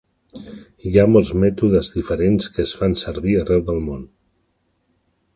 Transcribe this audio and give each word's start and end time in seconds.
Hi 0.91 0.93
ha 1.01 1.09
molts 1.15 1.29
de 1.33 1.41
mètodes 1.43 1.91
diferents 1.97 2.49
que 2.55 2.65
es 2.69 2.73
fan 2.79 2.97
servir 3.01 3.35
arreu 3.41 3.61
del 3.69 3.77
món. 3.91 4.03